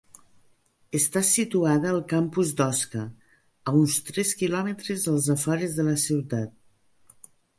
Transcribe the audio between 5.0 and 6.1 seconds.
als afores de la